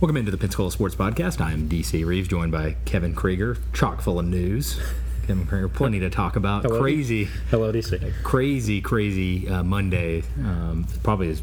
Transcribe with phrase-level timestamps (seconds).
[0.00, 1.40] Welcome into the Pensacola Sports Podcast.
[1.40, 4.78] I'm DC Reeves, joined by Kevin Krieger, chock full of news.
[5.26, 6.62] Kevin Krieger, plenty to talk about.
[6.64, 6.80] Hello.
[6.80, 8.12] Crazy, Hello, DC.
[8.22, 10.22] crazy, crazy uh, Monday.
[10.38, 11.42] Um, probably as,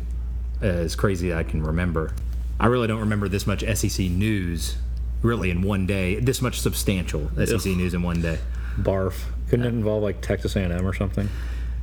[0.61, 2.13] as crazy as I can remember.
[2.59, 4.77] I really don't remember this much SEC news,
[5.23, 6.19] really, in one day.
[6.19, 8.37] This much substantial SEC news in one day.
[8.77, 9.23] Barf.
[9.49, 11.29] Couldn't it involve like Texas A&M or something?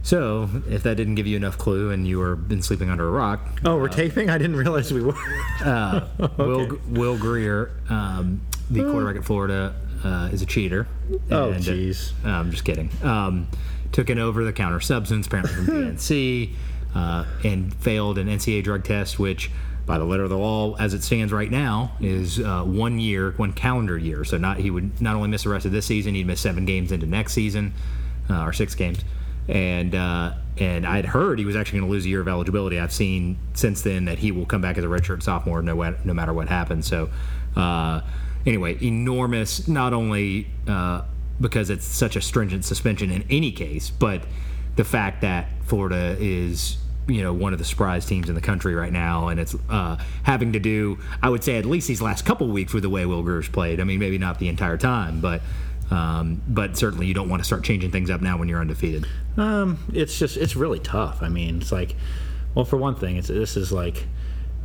[0.03, 3.11] So, if that didn't give you enough clue and you were been sleeping under a
[3.11, 4.31] rock, Oh, we're taping.
[4.31, 5.15] I didn't realize we were.
[5.65, 6.07] Uh,
[6.39, 9.75] Will Will Grier, um, the quarterback at Florida,
[10.05, 10.87] uh, is a cheater.
[11.33, 12.13] Oh, uh, jeez.
[12.25, 12.91] I'm just kidding.
[13.03, 13.49] Um,
[13.91, 15.97] took an over the counter substance, apparently from
[16.95, 19.51] uh, and failed an NCAA drug test, which,
[19.85, 23.33] by the letter of the law, as it stands right now, is uh, one year,
[23.33, 24.25] one calendar year.
[24.25, 26.67] So not he would not only miss the rest of this season, he'd miss seven
[26.67, 27.73] games into next season,
[28.31, 29.01] uh, or six games.
[29.49, 32.79] And uh, and I'd heard he was actually going to lose a year of eligibility.
[32.79, 35.75] I've seen since then that he will come back as a redshirt sophomore no,
[36.05, 36.87] no matter what happens.
[36.87, 37.11] So
[37.57, 38.03] uh,
[38.45, 39.69] anyway, enormous.
[39.69, 41.03] Not only uh,
[41.41, 44.23] because it's such a stringent suspension in any case, but
[44.77, 48.75] the fact that Florida is you know one of the surprise teams in the country
[48.75, 52.25] right now, and it's uh, having to do, I would say, at least these last
[52.25, 53.81] couple weeks with the way Will Grier's played.
[53.81, 55.41] I mean, maybe not the entire time, but
[55.91, 59.07] um, but certainly you don't want to start changing things up now when you're undefeated.
[59.37, 61.23] Um, it's just it's really tough.
[61.23, 61.95] I mean, it's like,
[62.55, 64.07] well, for one thing, it's this is like,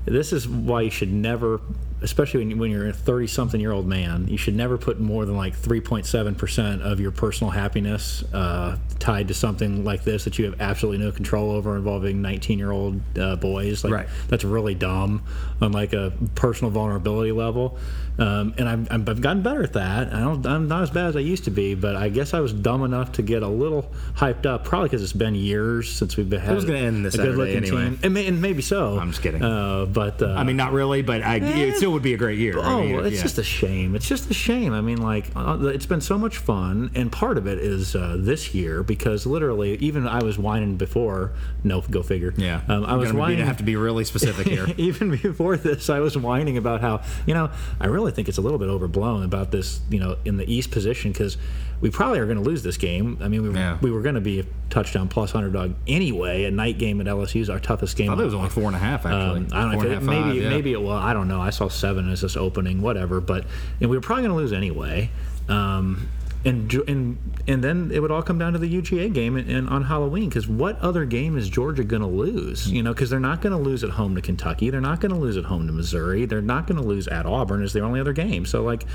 [0.06, 1.62] this is why you should never,
[2.04, 5.00] especially when, you, when you're a 30 something year old man, you should never put
[5.00, 10.24] more than like 3.7 percent of your personal happiness uh, tied to something like this
[10.26, 13.84] that you have absolutely no control over involving 19 year old uh, boys.
[13.84, 14.08] Like Right.
[14.28, 15.24] that's really dumb
[15.62, 17.78] on like a personal vulnerability level.
[18.20, 20.14] Um, and I've, I've gotten better at that.
[20.14, 22.42] I don't, I'm not as bad as I used to be, but I guess I
[22.42, 26.16] was dumb enough to get a little hyped up, probably because it's been years since
[26.16, 27.86] we've been had was gonna end this a good looking anyway.
[27.86, 29.00] team, and, may, and maybe so.
[29.00, 29.42] I'm just kidding.
[29.42, 32.38] Uh, but uh, I mean, not really, but I, it still would be a great
[32.40, 32.60] year.
[32.60, 33.22] I Oh, mean, it's yeah.
[33.22, 33.96] just a shame.
[33.96, 34.74] It's just a shame.
[34.74, 38.18] I mean, like, uh, it's been so much fun, and part of it is uh,
[38.20, 41.32] this year because literally, even I was whining before.
[41.64, 42.34] No, go figure.
[42.38, 42.62] yeah.
[42.68, 43.46] um, I was gonna be- whining.
[43.46, 44.68] have to be really specific here.
[44.78, 47.50] even before this, I was whining about how you know
[47.80, 49.80] I really think it's a little bit overblown about this.
[49.90, 51.38] You know, in the East position because
[51.84, 53.18] we probably are going to lose this game.
[53.22, 53.78] I mean, we, Yeah.
[53.82, 56.46] we were going to be a touchdown plus underdog anyway.
[56.46, 58.10] A night game at LSU is our toughest game.
[58.10, 59.42] I thought it was only four and a half, actually.
[59.42, 60.50] Um, I don't know if it, maybe five, yeah.
[60.50, 61.42] maybe it, well I don't know.
[61.42, 63.20] I saw seven as this opening, whatever.
[63.20, 63.44] But
[63.82, 65.10] and we were probably going to lose anyway.
[65.50, 66.08] Um,
[66.46, 67.18] and and
[67.50, 70.30] and then it would all come down to the UGA game and, and on Halloween
[70.30, 72.72] because what other game is Georgia going to lose?
[72.72, 74.70] You know, because they're not going to lose at home to Kentucky.
[74.70, 76.26] They're not going to lose at home to Missouri.
[76.26, 77.62] They're not going to lose at Auburn.
[77.62, 78.46] Is their only other game.
[78.46, 78.86] So like,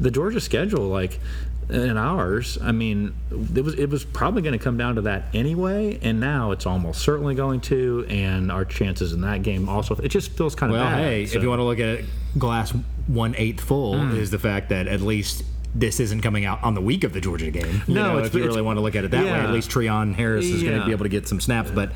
[0.00, 1.20] the Georgia schedule like.
[1.68, 3.14] And ours, I mean,
[3.54, 6.66] it was it was probably going to come down to that anyway, and now it's
[6.66, 9.94] almost certainly going to, and our chances in that game also.
[9.96, 10.98] It just feels kind of Well, bad.
[10.98, 12.04] hey, so- if you want to look at it,
[12.38, 12.74] glass
[13.06, 14.16] one eighth full Hmm.
[14.16, 17.20] is the fact that at least this isn't coming out on the week of the
[17.20, 17.80] Georgia game.
[17.86, 19.70] You No, know, if you really want to look at it that way, at least
[19.70, 21.70] Treon Harris is going to be able to get some snaps.
[21.70, 21.92] But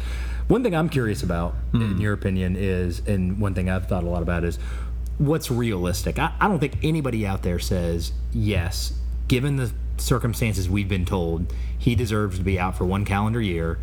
[0.48, 1.82] one thing I'm curious about, Hmm.
[1.82, 4.58] in your opinion, is, and one thing I've thought a lot about is
[5.18, 6.18] what's realistic.
[6.18, 8.94] I, I don't think anybody out there says yes,
[9.28, 13.78] given the circumstances we've been told, he deserves to be out for one calendar year,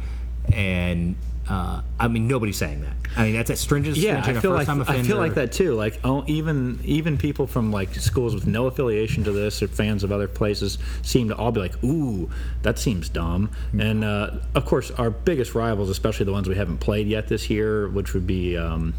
[0.51, 1.15] and.
[1.45, 2.93] Uh, I mean, nobody's saying that.
[3.17, 5.73] I mean, that's a stringent yeah, I feel like I feel like that too.
[5.73, 10.05] Like oh, even even people from like schools with no affiliation to this or fans
[10.05, 12.29] of other places seem to all be like, "Ooh,
[12.61, 16.77] that seems dumb." And uh, of course, our biggest rivals, especially the ones we haven't
[16.77, 18.93] played yet this year, which would be um,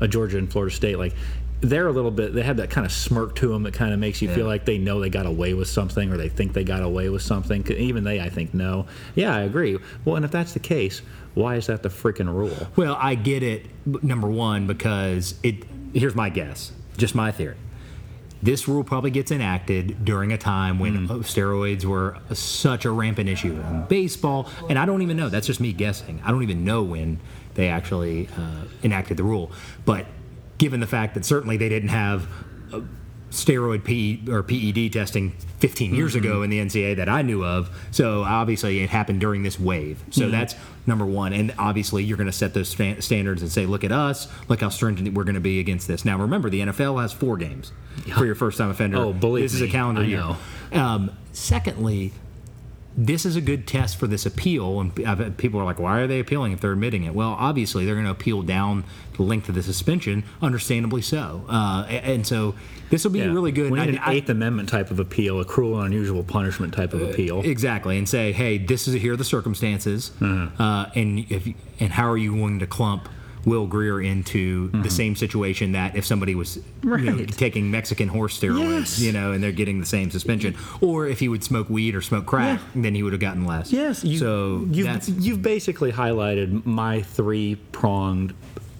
[0.00, 1.14] uh, Georgia and Florida State, like.
[1.60, 2.34] They're a little bit.
[2.34, 4.64] They have that kind of smirk to them that kind of makes you feel like
[4.64, 7.66] they know they got away with something, or they think they got away with something
[7.66, 8.86] Even they, I think, know.
[9.16, 9.76] Yeah, I agree.
[10.04, 11.02] Well, and if that's the case,
[11.34, 12.68] why is that the freaking rule?
[12.76, 13.66] Well, I get it.
[14.04, 15.64] Number one, because it.
[15.94, 17.56] Here's my guess, just my theory.
[18.40, 23.28] This rule probably gets enacted during a time when uh, steroids were such a rampant
[23.28, 25.28] issue in baseball, and I don't even know.
[25.28, 26.20] That's just me guessing.
[26.24, 27.18] I don't even know when
[27.54, 29.50] they actually uh, enacted the rule.
[29.84, 30.06] But
[30.58, 32.28] given the fact that certainly they didn't have
[32.72, 32.80] uh,
[33.30, 37.68] steroid P or PED testing 15 years ago in the NCAA that I knew of.
[37.90, 40.02] So obviously it happened during this wave.
[40.10, 40.54] So that's
[40.86, 41.32] number one.
[41.32, 44.60] And obviously you're going to set those sta- standards and say, look at us, look
[44.62, 46.04] how stringent we're going to be against this.
[46.04, 47.72] Now remember, the NFL has four games
[48.16, 48.96] for your first time offender.
[48.98, 50.36] Oh, believe this is a calendar year.
[50.72, 52.12] Um, secondly,
[53.00, 54.80] this is a good test for this appeal.
[54.80, 57.14] And people are like, why are they appealing if they're admitting it?
[57.14, 58.82] Well, obviously, they're going to appeal down
[59.16, 61.44] the length of the suspension, understandably so.
[61.48, 62.56] Uh, and so
[62.90, 63.26] this will be Yeah.
[63.26, 63.70] really good.
[63.70, 66.74] We need I- an I- Eighth Amendment type of appeal, a cruel and unusual punishment
[66.74, 67.40] type of appeal.
[67.44, 70.60] Exactly, and say, hey, this is here are the circumstances, Mm-hmm.
[70.60, 71.46] uh, and if
[71.78, 73.08] and how are you going to clump
[73.44, 77.24] Will Grier into the same situation that if somebody was you know, Mm-hmm.
[77.36, 79.00] Taking Mexican horse steroids, Yes.
[79.00, 82.00] you know, and they're getting the same suspension, or if he would smoke weed or
[82.02, 83.72] smoke crack, then he would have gotten less.
[83.72, 84.04] Yes.
[84.04, 88.34] You, so you've, you've basically highlighted my three pronged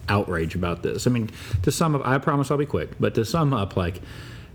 [0.08, 1.06] outrage about this.
[1.06, 1.30] I mean,
[1.62, 4.00] to sum up, I promise I'll be quick, but to sum up, like,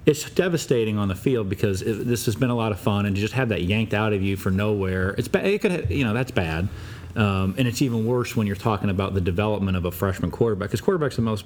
[0.06, 3.16] it's devastating on the field because it, this has been a lot of fun, and
[3.16, 5.46] to just have that yanked out of you for nowhere, it's bad.
[5.46, 6.68] It could, you know, that's bad.
[7.16, 10.70] Um, and it's even worse when you're talking about the development of a freshman quarterback,
[10.70, 11.46] because quarterback's the most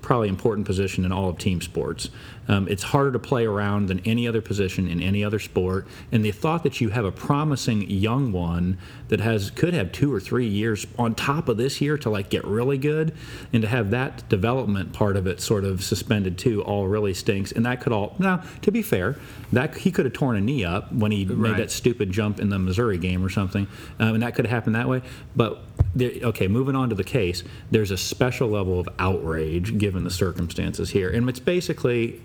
[0.00, 2.10] probably important position in all of team sports.
[2.46, 6.24] Um, it's harder to play around than any other position in any other sport, and
[6.24, 8.78] the thought that you have a promising young one
[9.08, 12.30] that has could have two or three years on top of this year to like
[12.30, 13.12] get really good,
[13.52, 17.52] and to have that development part of it sort of suspended too, all really stinks.
[17.52, 19.16] And that could all now, to be fair,
[19.52, 22.50] that he could have torn a knee up when he made that stupid jump in
[22.50, 23.66] the Missouri game or something,
[23.98, 25.02] um, and that could have happened that way.
[25.36, 25.60] But
[25.94, 30.10] there, okay, moving on to the case, there's a special level of outrage given the
[30.10, 32.20] circumstances here, and it's basically.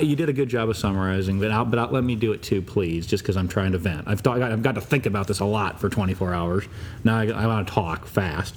[0.00, 2.42] You did a good job of summarizing, but I'll, but I'll, let me do it
[2.42, 4.08] too, please, just because I'm trying to vent.
[4.08, 6.64] I've, thought, I've got to think about this a lot for 24 hours.
[7.04, 8.54] Now I, I want to talk fast.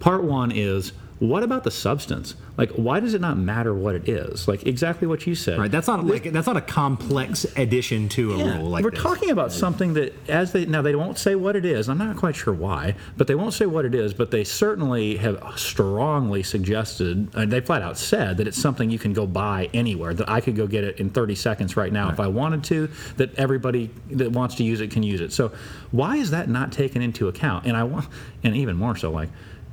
[0.00, 2.34] Part one is what about the substance?
[2.58, 4.46] Like, why does it not matter what it is?
[4.46, 5.58] Like, exactly what you said.
[5.58, 5.70] right.
[5.70, 9.02] That's not like that's not a complex addition to a Yeah, rule like we're this.
[9.02, 11.88] talking about something that, as they now they won't say what it is.
[11.88, 14.12] I'm not quite sure why, but they won't say what it is.
[14.12, 18.98] But they certainly have strongly suggested, and they flat out said that it's something you
[18.98, 20.12] can go buy anywhere.
[20.12, 22.90] That I could go get it in 30 seconds right now if I wanted to.
[23.16, 25.32] That everybody that wants to use it can use it.
[25.32, 25.52] So
[25.92, 27.64] why is that not taken into account?
[27.66, 28.06] And I want,
[28.44, 29.30] and even more so, like.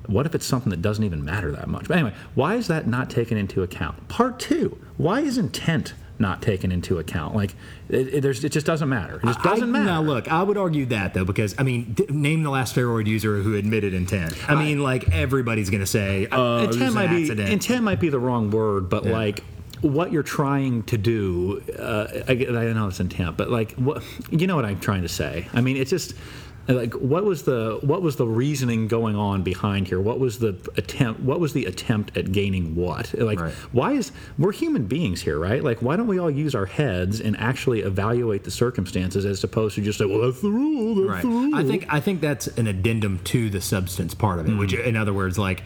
[0.08, 1.88] What if it's something that doesn't even matter that much?
[1.88, 4.08] But anyway, why is that not taken into account?
[4.10, 7.36] Part two, why is intent not taken into account?
[7.36, 7.56] Like,
[7.90, 9.18] it, it, there's, it just doesn't matter.
[9.18, 9.86] It just doesn't I, matter.
[9.86, 13.08] Now, look, I would argue that though, because I mean, d- name the last steroid
[13.08, 14.34] user who admitted intent.
[14.50, 18.10] I mean, like everybody's going to say, "Oh, it intent might be intent might be
[18.10, 19.44] the wrong word, but like
[19.82, 24.48] what you're trying to do, uh, I, I know it's intent, but like what you
[24.48, 25.48] know what I'm trying to say.
[25.54, 26.16] I mean, it's just
[26.68, 30.00] like what was the what was the reasoning going on behind here?
[30.00, 31.20] What was the attempt?
[31.22, 33.14] What was the attempt at gaining what?
[33.14, 33.54] Like Right.
[33.72, 35.64] why is we're human beings here, right?
[35.64, 39.76] Like why don't we all use our heads and actually evaluate the circumstances as opposed
[39.76, 40.96] to just say, well, that's the rule.
[40.96, 41.22] That's Right.
[41.22, 41.56] the rule.
[41.56, 44.86] I think I think that's an addendum to the substance part of it, which, mm.
[44.86, 45.64] in other words, like,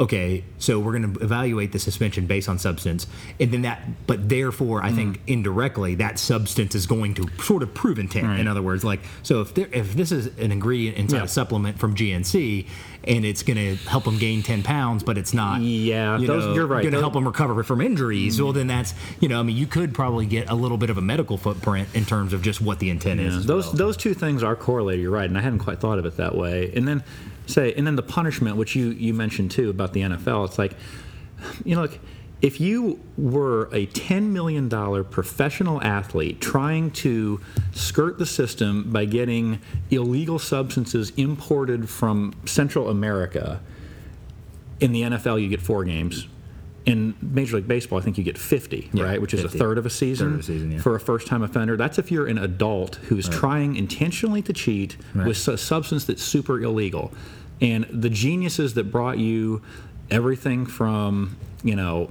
[0.00, 3.06] okay, so we're going to evaluate the suspension based on substance,
[3.38, 5.20] and then that, but therefore, I think mm.
[5.26, 8.40] indirectly that substance is going to sort of prove intent.
[8.40, 11.24] In other words, like, so if there, if this is an ingredient inside Yeah.
[11.24, 12.66] a supplement from GNC.
[13.02, 15.62] And it's going to help them gain ten pounds, but it's not.
[15.62, 16.82] Yeah, you those- know, you're right.
[16.82, 18.40] Going to help them recover from injuries.
[18.40, 18.56] Well, mm.
[18.56, 21.00] then that's you know, I mean, you could probably get a little bit of a
[21.00, 23.46] medical footprint in terms of just what the intent is.
[23.46, 23.74] those well.
[23.74, 25.00] those two things are correlated.
[25.00, 26.72] You're right, and I hadn't quite thought of it that way.
[26.76, 27.02] And then
[27.46, 30.46] say, and then the punishment, which you you mentioned too about the NFL.
[30.46, 30.74] It's like,
[31.64, 32.00] you know, like
[32.42, 37.40] if you were a ten million dollar professional athlete trying to
[37.72, 39.60] skirt the system by getting
[39.90, 43.60] illegal substances imported from Central America,
[44.80, 46.26] in the NFL you get four games.
[46.86, 49.20] In Major League Baseball, I think you get 50, Yeah, right?
[49.20, 49.58] Which is 50.
[49.58, 50.80] a third of a season, of a season, yeah.
[50.80, 51.76] for a first time offender.
[51.76, 56.58] That's if you're an adult who's trying intentionally to cheat with a substance that's super
[56.60, 57.12] illegal.
[57.60, 59.62] And the geniuses that brought you
[60.10, 62.10] everything from, you know,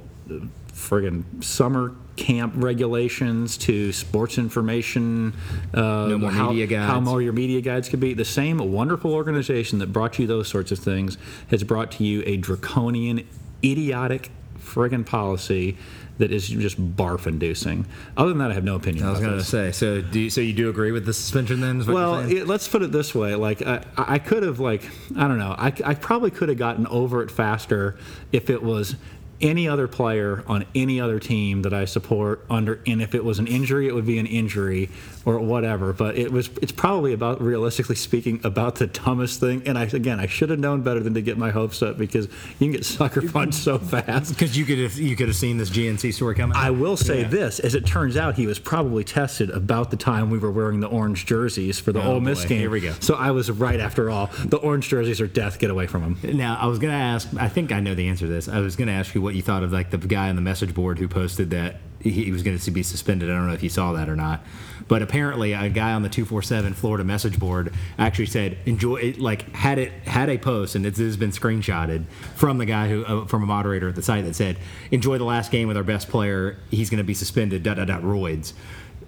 [0.74, 5.34] friggin' summer camp regulations to sports information,
[5.74, 7.06] uh, No more how, media how guides.
[7.06, 8.13] more your media guides could be.
[8.13, 11.18] The same wonderful organization that brought you those sorts of things
[11.50, 13.25] has brought to you a draconian,
[13.63, 15.77] idiotic friggin' policy
[16.20, 17.86] that is just barf inducing.
[18.16, 19.06] Other than that, I have no opinion.
[19.06, 19.72] I was going to say.
[19.72, 21.80] So, do you, so you do agree with the suspension then?
[21.80, 24.60] is what you're Well, it, let's put it this way: like I, I could have,
[24.60, 24.84] like
[25.18, 27.98] I don't know, I, I probably could have gotten over it faster
[28.32, 28.96] if it was
[29.42, 33.40] any other player on any other team that I support under, and if it was
[33.40, 34.90] an injury, it would be an injury
[35.26, 35.94] or whatever.
[35.94, 39.64] But it was, it's probably about, realistically speaking, about the dumbest thing.
[39.66, 42.26] And I, again, I should have known better than to get my hopes up because
[42.28, 44.34] you can get sucker punched so fast.
[44.34, 46.56] Because you could have you could have seen this GNC story coming.
[46.58, 47.28] I will say Yeah.
[47.28, 50.80] this: as it turns out, he was probably tested about the time we were wearing
[50.80, 52.50] the orange jerseys for the Oh, Ole Miss boy.
[52.50, 52.60] game.
[52.60, 52.94] Here we go.
[53.02, 54.30] So I was right after all.
[54.46, 55.60] The orange jerseys are death.
[55.60, 56.38] Get away from them.
[56.38, 57.28] Now, I was going to ask.
[57.38, 58.48] I think I know the answer to this.
[58.48, 60.42] I was going to ask you what you thought of like the guy on the
[60.42, 63.29] message board who posted that he was going to be suspended.
[63.29, 64.41] I don't know if you saw that or not,
[64.88, 68.96] but apparently a guy on the two four seven Florida message board actually said enjoy
[68.96, 69.20] it.
[69.20, 73.06] Like had it had a post, and this has been screenshotted from the guy who
[73.06, 74.58] uh, from a moderator at the site that said
[74.91, 76.58] enjoy the last game with our best player.
[76.72, 77.63] He's going to be suspended.
[77.63, 78.53] Dot dot dot roids.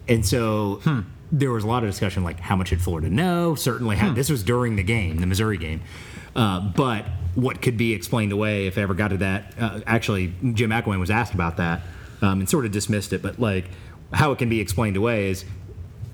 [0.08, 0.82] and so
[1.32, 3.56] there was a lot of discussion like how much did Florida know?
[3.56, 5.82] Certainly, had, this was during the game, the Missouri game.
[6.36, 7.06] Uh, but
[7.36, 9.54] what could be explained away if it ever got to that?
[9.58, 11.82] Uh, actually, Jim McElwain was asked about that
[12.22, 13.22] um, and sort of dismissed it.
[13.22, 13.66] But like
[14.14, 15.46] how it can be explained away is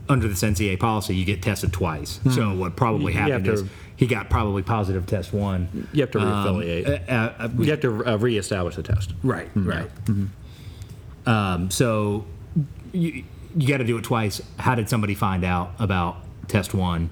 [0.09, 2.19] under this NCA policy, you get tested twice.
[2.31, 3.63] So what probably You happened to- is
[3.97, 5.87] he got probably positive test one.
[5.91, 7.09] You have to Um, reaffiliate.
[7.09, 9.13] uh, uh, you have to uh, reestablish the test.
[9.23, 9.89] Right, right.
[11.25, 12.25] Um, so
[12.93, 13.23] you,
[13.55, 14.41] you got to do it twice.
[14.59, 17.09] How did somebody find out about test one?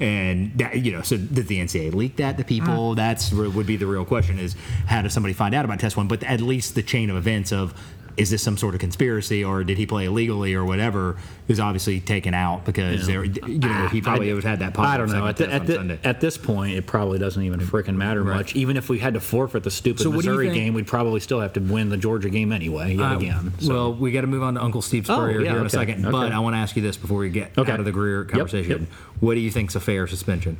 [0.00, 2.94] And that, you know, so did the NCAA leak that to people?
[2.94, 6.08] That's would be the real question: is how does somebody find out about test one?
[6.08, 7.74] But at least the chain of events of
[8.18, 12.00] is this some sort of conspiracy or did he play illegally or whatever is obviously
[12.00, 14.78] taken out because there, you know, he probably would have had that.
[14.78, 15.26] I don't know.
[15.26, 18.56] At, the, at, the, at this point, it probably doesn't even freaking matter much.
[18.56, 20.86] Even if we had to forfeit the stupid So what do you Missouri game, we'd
[20.86, 23.52] probably still have to win the Georgia game anyway, yet Uh, again.
[23.60, 23.72] So.
[23.72, 25.68] Well, we got to move on to Uncle Steve Oh, yeah, here in a okay,
[25.68, 26.32] second, but.
[26.32, 27.70] I want to ask you this before we get Okay.
[27.72, 28.80] out of the Grier Yep, conversation.
[28.82, 28.88] yep.
[29.20, 30.58] What do you think's a fair suspension?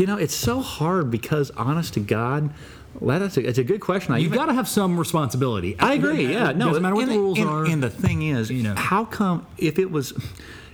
[0.00, 2.52] You know, it's so hard because, honest to God,
[3.00, 4.14] well, that's a, it's a good question.
[4.14, 5.78] I You've got to have some responsibility.
[5.78, 6.32] I agree.
[6.32, 7.64] Yeah, no, doesn't matter what and, the rules and, are.
[7.64, 8.74] And the thing is, You know.
[8.74, 10.12] how come if it was,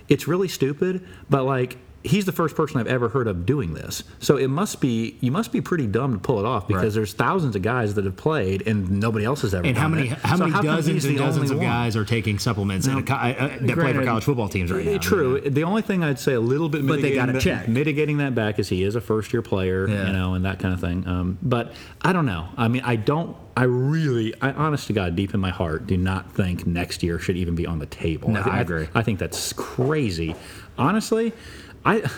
[0.07, 4.03] it's really stupid, but like he's the first person I've ever heard of doing this.
[4.19, 6.93] So it must be you must be pretty dumb to pull it off because Right.
[6.93, 9.65] there's thousands of guys that have played and nobody else has ever.
[9.65, 11.65] and how many how So many come dozens and dozens of one?
[11.65, 14.97] guys are taking supplements in a uh, that play for college football teams right now?
[14.97, 15.39] True.
[15.41, 17.67] The only thing I'd say a little bit, But they mitigating gotta check.
[17.69, 20.07] mitigating that back is he is a first year player, Yeah.
[20.07, 21.07] you know, and that kind of thing.
[21.07, 22.47] Um, but I don't know.
[22.57, 23.35] I mean, I don't.
[23.55, 27.19] I really, I honest to God, deep in my heart, do not think next year
[27.19, 28.29] should even be on the table.
[28.31, 28.87] No, thi- I agree.
[28.95, 30.35] I think that's crazy.
[30.77, 31.33] Honestly,
[31.85, 32.09] I,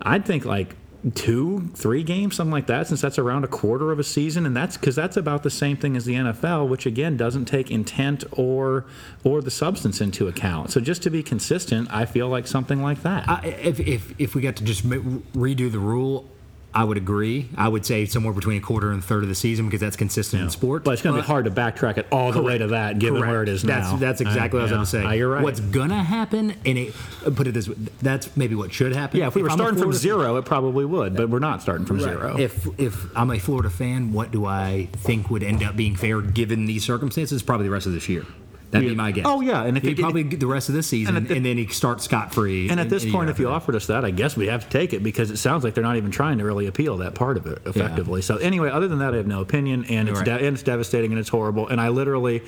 [0.00, 0.76] I'd think like
[1.14, 4.56] two, three games, something like that, since that's around a quarter of a season, and
[4.56, 8.24] that's because that's about the same thing as the NFL, which again doesn't take intent
[8.32, 8.84] or
[9.24, 10.70] or the substance into account.
[10.70, 13.44] So just to be consistent, I feel like something like that.
[13.44, 16.28] If, if, if we got to just redo the rule,
[16.74, 17.48] I would agree.
[17.56, 19.96] I would say somewhere between a quarter and a third of the season because that's
[19.96, 20.84] consistent in sports.
[20.84, 23.20] But it's going to be hard to backtrack it all the way to that, given
[23.20, 23.30] Correct.
[23.30, 23.96] where it is now.
[23.96, 24.76] That's exactly what I was yeah.
[24.76, 25.04] going to say.
[25.04, 25.42] Uh, you're right.
[25.42, 26.94] What's going to happen, and it,
[27.34, 29.20] put it this way, that's maybe what should happen.
[29.20, 31.98] yeah, if we were starting from zero, it probably would, but we're not starting from
[31.98, 32.04] Right.
[32.04, 32.36] zero.
[32.38, 36.20] If if I'm a Florida fan, what do I think would end up being fair
[36.22, 37.42] given these circumstances?
[37.42, 38.24] Probably the rest of this year.
[38.72, 39.24] That'd be my guess.
[39.28, 41.56] Oh, yeah, and if He'd probably get the rest of this season, And and, then
[41.58, 42.68] he starts scot free.
[42.70, 44.92] and at this point, if you offered us that, I guess we have to take
[44.92, 47.46] it because it sounds like they're not even trying to really appeal that part of
[47.46, 48.22] it effectively.
[48.22, 50.24] So anyway, other than that, I have no opinion, and it's Right.
[50.24, 51.68] de- and it's devastating and it's horrible.
[51.68, 52.42] And I literally,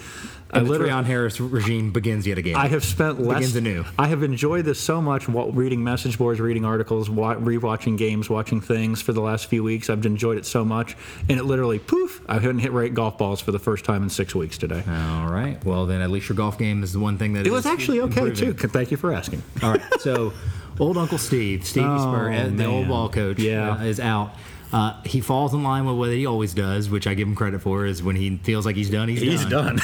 [0.51, 2.57] I the literally, Treon Harris regime begins yet again.
[2.57, 3.39] I have spent less.
[3.39, 3.85] begins anew.
[3.99, 5.29] I have enjoyed this so much.
[5.29, 9.63] wa- Reading message boards, reading articles, wa- rewatching games, watching things for the last few
[9.63, 9.91] weeks.
[9.91, 10.97] I've enjoyed it so much,
[11.29, 12.23] and it literally poof!
[12.29, 14.83] I couldn't hit right golf balls for the first time in six weeks today.
[14.89, 15.63] All right.
[15.65, 18.01] Well, then at least your golf game is the one thing that It was actually
[18.01, 18.57] okay improving.
[18.57, 18.69] too.
[18.69, 19.43] Thank you for asking.
[19.63, 19.83] All right.
[20.01, 20.33] So,
[20.81, 23.73] old Uncle Steve, Stevie Oh, Spur, uh, the old ball coach, Yeah.
[23.75, 24.35] uh, is out.
[24.73, 27.61] Uh, he falls in line with what he always does, which I give him credit
[27.63, 27.87] for.
[27.87, 29.79] Is when he feels like he's done, he's, He's done.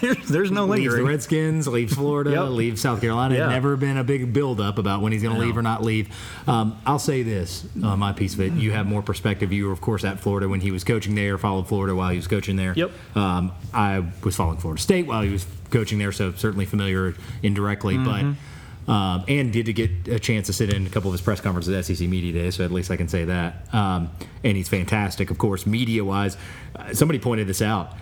[0.00, 1.04] there's, there's no leaves the.
[1.04, 2.48] Redskins, leaves Florida, Yep.
[2.48, 3.36] leaves South Carolina.
[3.36, 3.46] Yeah.
[3.50, 6.08] Never been a big build-up about when he's going to leave or not leave.
[6.48, 8.52] Um, I'll say this, uh, my piece of it.
[8.54, 9.52] You have more perspective.
[9.52, 11.38] You were, of course, at Florida when he was coaching there.
[11.38, 12.72] Followed Florida while he was coaching there.
[12.74, 12.90] Yep.
[13.14, 17.96] Um, I was following Florida State while he was coaching there, so certainly familiar indirectly,
[17.96, 18.32] Mm-hmm.
[18.32, 18.38] but.
[18.88, 21.40] Um, and did to get a chance to sit in a couple of his press
[21.40, 23.66] conferences at SEC Media Day, so at least I can say that.
[23.74, 24.10] Um,
[24.44, 26.36] and he's fantastic, of course, media wise.
[26.76, 27.94] Uh, somebody pointed this out.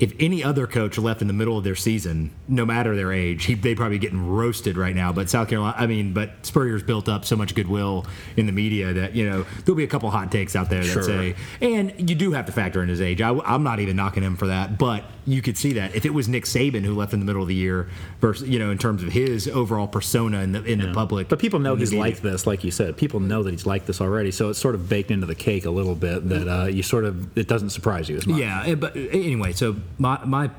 [0.00, 3.44] If any other coach left in the middle of their season, no matter their age,
[3.44, 5.12] he, they'd probably be getting roasted right now.
[5.12, 8.94] But South Carolina, I mean, but Spurrier's built up so much goodwill in the media
[8.94, 11.02] that you know there'll be a couple hot takes out there that Sure.
[11.02, 13.20] say, and you do have to factor in his age.
[13.20, 16.14] I, am not even knocking him for that, but you could see that if it
[16.14, 17.88] was Nick Saban who left in the middle of the year,
[18.20, 21.28] versus you know in terms of his overall persona in the in the public.
[21.28, 22.04] But people know he's media.
[22.04, 22.96] like this, like you said.
[22.96, 25.66] People know that he's like this already, so it's sort of baked into the cake
[25.66, 28.40] a little bit that uh, you sort of it doesn't surprise you as much.
[28.40, 30.50] Yeah, eh, but anyway, so my my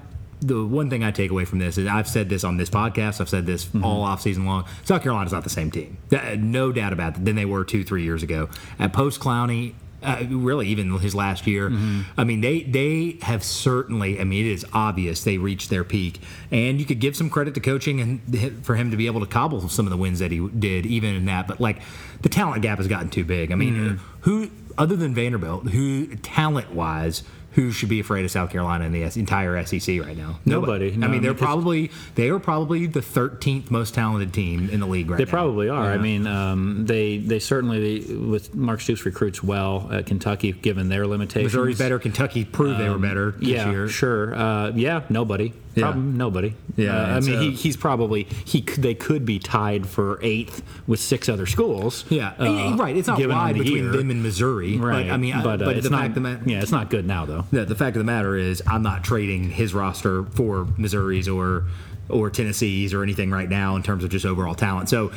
[0.41, 3.21] the one thing I take away from this is I've said this on this podcast.
[3.21, 3.83] I've said this Mm-hmm.
[3.83, 4.65] all off season long.
[4.83, 5.97] South Carolina's not the same team,
[6.37, 7.25] no doubt about that.
[7.25, 8.49] Than they were two three years ago.
[8.79, 9.73] At post Clowney.
[10.03, 12.01] Uh, really, even his last year, Mm-hmm.
[12.19, 14.19] I mean, they they have certainly.
[14.19, 16.19] I mean, it is obvious they reached their peak,
[16.49, 19.27] and you could give some credit to coaching and for him to be able to
[19.27, 21.47] cobble some of the wins that he did, even in that.
[21.47, 21.83] But like,
[22.23, 23.51] the talent gap has gotten too big.
[23.51, 24.03] I mean, Mm-hmm.
[24.21, 27.21] who other than Vanderbilt, who talent wise
[27.53, 30.39] who should be afraid of South Carolina in the entire SEC right now?
[30.45, 30.91] Nobody.
[30.95, 34.87] No, I mean, they're probably they are probably the 13th most talented team in the
[34.87, 35.25] league right They now.
[35.25, 35.91] They probably are.
[35.91, 41.07] I mean, um, they they certainly with Mark Stoops recruits well at Kentucky, given their
[41.07, 41.53] limitations.
[41.53, 41.99] Missouri's better.
[41.99, 43.87] Kentucky proved they were better this Um, Yeah, year.
[43.87, 44.33] sure.
[44.35, 45.53] Uh, yeah, nobody.
[45.73, 45.91] Yeah.
[45.91, 46.53] Prob- nobody.
[46.75, 48.59] Yeah, Uh, I mean, he, he's probably he.
[48.61, 52.03] They could be tied for eighth with six other schools.
[52.09, 52.95] Yeah, uh, right.
[52.97, 53.91] It's not wide between year.
[53.91, 54.77] them and Missouri.
[54.77, 55.07] Right.
[55.07, 56.01] But, I mean, but, uh, but it's the not.
[56.01, 57.40] fact matter, yeah, it's not good now though.
[57.51, 61.65] The, the fact of the matter is, I'm not trading his roster for Missouri's or
[62.09, 64.89] or Tennessee's or anything right now in terms of just overall talent.
[64.89, 65.11] So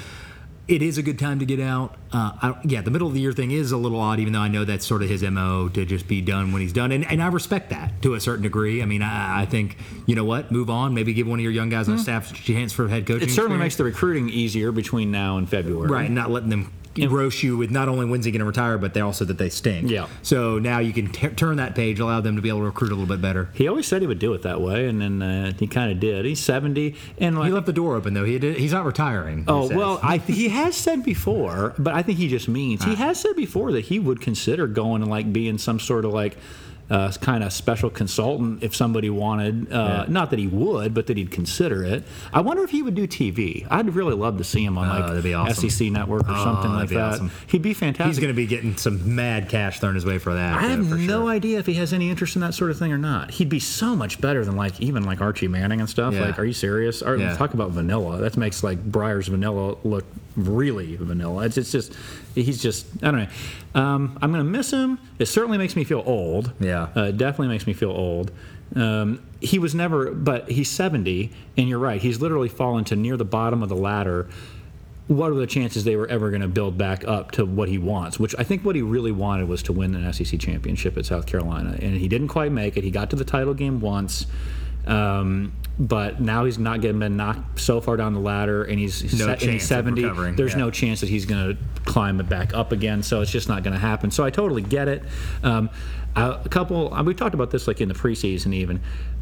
[0.67, 1.95] it is a good time to get out.
[2.13, 4.41] Uh, I, yeah, the middle of the year thing is a little odd, even though
[4.41, 7.05] I know that's sort of his mo to just be done when he's done, and,
[7.05, 8.83] and I respect that to a certain degree.
[8.83, 9.77] I mean, I, I think
[10.07, 12.31] you know what, move on, maybe give one of your young guys on the staff
[12.31, 13.29] a chance for head coaching.
[13.29, 13.31] Hmm.
[13.31, 13.61] It certainly experience.
[13.61, 15.91] makes the recruiting easier between now and February.
[15.91, 18.95] right, not letting them roast you with not only when's he going to retire, but
[18.95, 19.91] they also that they stink.
[19.91, 20.07] Yeah.
[20.23, 22.89] So now you can t- turn that page, allow them to be able to recruit
[22.93, 23.49] a little bit better.
[23.55, 26.01] He always said he would do it that way, and then uh, he kind of
[26.01, 26.25] did.
[26.25, 28.25] He's seventy, and like, He left the door open though.
[28.25, 29.39] He did, he's not retiring.
[29.39, 29.77] he Oh says.
[29.77, 33.37] well, I he has said before, but I think he just means he has said
[33.37, 36.37] before that he would consider going and like being some sort of like
[36.91, 39.73] uh, kind of special consultant if somebody wanted.
[39.73, 40.13] Uh, Yeah.
[40.13, 42.05] Not that he would, but that he'd consider it.
[42.33, 43.67] I wonder if he would do TV.
[43.71, 45.71] I'd really love to see him on Oh, like be awesome.
[45.71, 47.15] SEC Network or Oh, something like that.
[47.15, 47.31] awesome.
[47.47, 48.07] He'd be fantastic.
[48.09, 50.59] he's going to be getting some mad cash thrown his way for that.
[50.59, 51.29] I have no sure.
[51.31, 53.31] idea if he has any interest in that sort of thing or not.
[53.31, 56.13] He'd be so much better than like even like Archie Manning and stuff.
[56.15, 56.21] Yeah.
[56.27, 57.03] Like, are you serious?
[57.03, 57.35] Or, Yeah.
[57.37, 58.19] Talk about vanilla.
[58.19, 60.05] That makes like Briar's vanilla look
[60.37, 61.45] really vanilla.
[61.45, 61.95] It's, it's just
[62.35, 63.81] he's just I don't know.
[63.81, 64.99] Um, I'm gonna miss him.
[65.19, 66.53] It certainly makes me feel old.
[66.61, 66.89] Yeah.
[66.97, 68.31] uh, it definitely makes me feel old.
[68.75, 72.01] Um, he was never, but he's 70, and you're right.
[72.01, 74.27] He's literally fallen to near the bottom of the ladder
[75.07, 77.77] what are the chances they were ever going to build back up to what he
[77.77, 78.19] wants?
[78.19, 81.27] Which I think what he really wanted was to win an SEC championship at South
[81.27, 82.85] Carolina, and he didn't quite make it.
[82.85, 84.27] He got to the title game once,
[84.87, 89.01] um, but now he's not getting been knocked so far down the ladder, and he's,
[89.01, 90.33] he's No se- and he's 70.
[90.33, 90.59] There's yeah.
[90.59, 93.03] no chance that he's going to climb it back up again.
[93.03, 94.11] So it's just not going to happen.
[94.11, 95.03] So I totally get it.
[95.43, 95.71] Um,
[96.17, 98.81] a couple, uh, we talked about this like in the preseason even,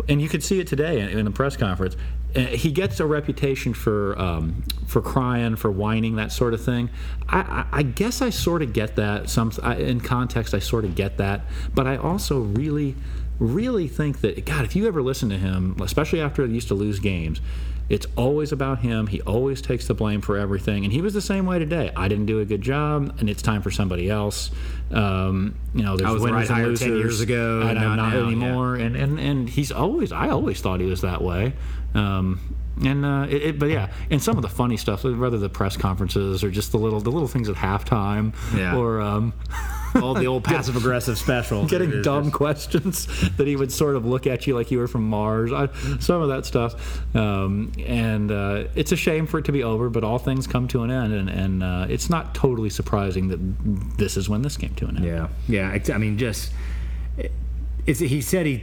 [0.09, 1.97] and you could see it today in, in the press conference.
[2.37, 6.90] Uh, he gets a reputation for um, for crying, for whining, that sort of thing.
[7.28, 9.31] I, I, I guess I sort of get that.
[9.31, 11.42] Some I, in context, I sort of get that,
[11.75, 12.95] but I also really,
[13.43, 16.75] really think that God, if you ever listen to him, especially after he used to
[16.75, 17.41] lose games.
[17.89, 19.09] It's always about him.
[19.09, 21.90] He always takes the blame for everything, and he was the same way today.
[21.95, 24.51] I didn't do a good job, and it's time for somebody else.
[24.93, 26.88] Um, you know, there's I was winners right and losers.
[26.88, 28.77] 10 years ago, and I'm not not now, anymore.
[28.77, 30.11] And, and and he's always.
[30.11, 31.55] I always thought he was that way.
[31.95, 32.40] Um,
[32.83, 35.77] and uh, it, it, but yeah, and some of the funny stuff, whether the press
[35.77, 38.77] conferences or just the little the little things at halftime, Yeah.
[38.77, 39.35] or um,
[39.96, 41.66] all the old passive aggressive special.
[41.66, 44.88] getting dumb just- questions that he would sort of look at you like you were
[44.88, 45.52] from Mars.
[45.52, 49.62] I, some of that stuff, um, and uh, it's a shame for it to be
[49.62, 49.90] over.
[49.90, 53.38] But all things come to an end, and, and uh, it's not totally surprising that
[53.98, 55.07] this is when this came to an end.
[55.07, 55.94] Yeah, yeah.
[55.94, 56.52] I mean, just
[57.87, 58.62] it's, he said he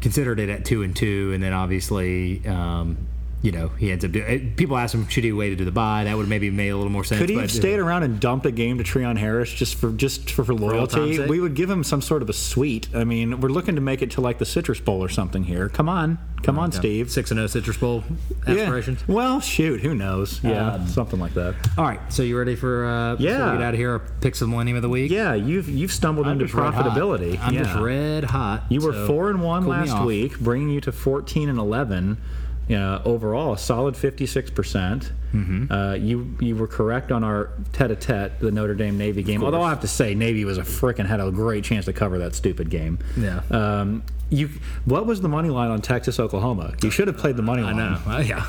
[0.00, 2.96] considered it at two and two, and then obviously, um,
[3.42, 4.12] you know, he ends up.
[4.12, 6.04] Do, people ask him should he waited to do the buy?
[6.04, 7.20] That would maybe made a little more sense.
[7.20, 9.92] Could he but, have stayed around and dumped a game to Treon Harris just for
[9.92, 10.96] just for, for loyalty?
[10.96, 11.28] time's sake?
[11.28, 12.88] We would give him some sort of a suite.
[12.94, 15.68] I mean, we're looking to make it to like the Citrus Bowl or something here.
[15.68, 17.10] Come on, come on, Steve.
[17.10, 18.04] Six and zero Citrus Bowl
[18.46, 19.04] aspirations.
[19.06, 19.14] Yeah.
[19.14, 20.40] Well, shoot, who knows?
[20.42, 21.54] Yeah, Um, something like that.
[21.78, 23.52] All right, so you ready for uh, before we Yeah.
[23.52, 23.92] get out of here?
[23.92, 25.10] Our picks of the millennium of the week.
[25.12, 26.86] Yeah, you've you've stumbled I'm into just red hot.
[26.86, 27.38] profitability.
[27.40, 27.62] I'm yeah.
[27.64, 28.64] just red hot.
[28.70, 32.16] You were so four and one last week, bringing you to fourteen and eleven.
[32.68, 35.12] Yeah, overall, a solid fifty-six percent.
[35.36, 35.72] Mm-hmm.
[35.72, 39.42] Uh, you you were correct on our tete-a-tete, the Notre Dame Navy game.
[39.44, 42.18] Although I have to say, Navy was a freaking had a great chance to cover
[42.18, 42.98] that stupid game.
[43.16, 43.42] Yeah.
[43.50, 44.48] Um, you
[44.86, 46.74] what was the money line on Texas Oklahoma?
[46.82, 47.78] You should have played the money line.
[47.78, 48.00] I know.
[48.04, 48.44] Well, yeah.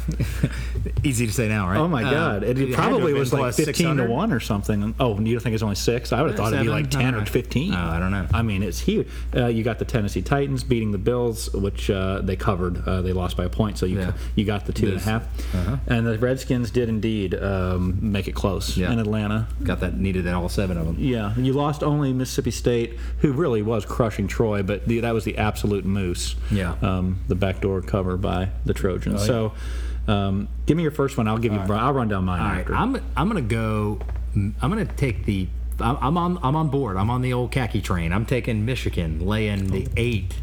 [1.04, 1.78] Easy to say now, right?
[1.78, 2.43] Oh my Uh, God!
[2.43, 4.95] It, had probably was like fifteen to one or something.
[5.00, 6.12] Oh, you don't think it's only six?
[6.12, 7.76] I would have thought it'd be like ten or fifteen.
[7.76, 8.26] Oh, I don't know.
[8.34, 9.08] I mean, it's huge.
[9.36, 12.86] Uh, you got the Tennessee Titans beating the Bills, which uh, they covered.
[12.88, 14.13] Uh, they lost by a point, so you Yeah.
[14.36, 15.23] you got the two and a half.
[15.54, 15.78] uh-huh.
[15.88, 18.91] And the Redskins did indeed um, make it close Yeah.
[18.91, 19.47] in Atlanta.
[19.63, 20.95] Got that needed in all seven of them.
[20.99, 25.23] Yeah, you lost only Mississippi State, who really was crushing Troy, but the, that was
[25.23, 26.35] the absolute moose.
[26.51, 26.75] Yeah.
[26.83, 29.21] um, the backdoor cover by the Trojans.
[29.27, 29.51] Oh, yeah.
[30.07, 31.27] So, um, give me your first one.
[31.27, 31.59] I'll give you.
[31.59, 32.75] I'll run down mine All right, after.
[32.75, 33.99] I'm I'm gonna go.
[34.35, 35.47] I'm gonna take the.
[35.79, 36.95] I'm I'm on I'm on board.
[36.97, 38.13] I'm on the old khaki train.
[38.13, 40.33] I'm taking Michigan, laying the eight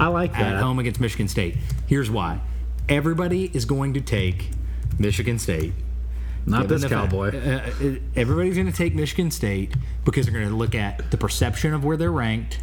[0.00, 0.54] I like that.
[0.54, 1.56] at home against Michigan State.
[1.86, 2.40] Here's why.
[2.88, 4.50] Everybody is going to take
[4.98, 5.72] Michigan State.
[6.46, 7.28] Not this cowboy.
[7.28, 9.72] uh, uh, everybody's going to take Michigan State
[10.04, 12.60] because they're going to look at the perception of where they're ranked,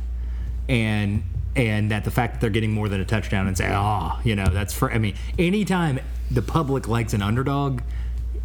[0.70, 1.24] and
[1.56, 4.36] and that the fact that they're getting more than a touchdown and say, oh, you
[4.36, 4.92] know, that's for.
[4.92, 7.82] I mean, anytime the public likes an underdog,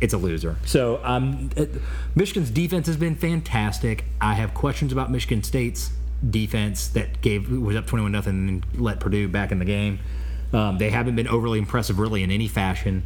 [0.00, 0.56] it's a loser.
[0.64, 1.70] So um, it,
[2.14, 4.04] Michigan's defense has been fantastic.
[4.20, 5.90] I have questions about Michigan State's
[6.28, 9.98] defense that gave was up twenty-one nothing and let Purdue back in the game.
[10.52, 13.04] Um, they haven't been overly impressive, really, in any fashion.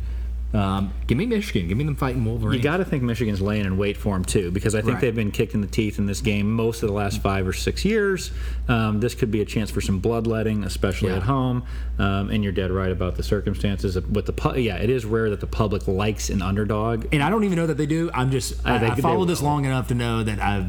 [0.52, 1.68] Um, give me Michigan.
[1.68, 2.56] Give me them fighting Wolverines.
[2.56, 5.00] You got to think Michigan's laying in wait for them too, because I think Right.
[5.02, 7.52] they've been kicked in the teeth in this game most of the last five or
[7.52, 8.32] six years.
[8.66, 11.18] Um, this could be a chance for some bloodletting, especially Yeah.
[11.18, 11.62] at home.
[12.00, 13.96] Um, and you're dead right about the circumstances.
[14.10, 17.06] With the pu- yeah, it is rare that the public likes an underdog.
[17.12, 18.10] and I don't even know that they do.
[18.12, 20.66] I'm just I, I I followed this long enough to know that I've